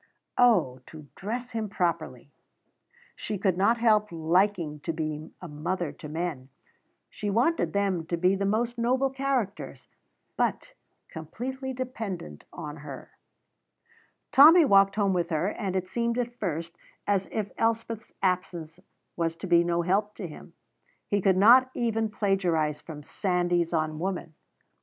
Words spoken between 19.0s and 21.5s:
was to be no help to him. He could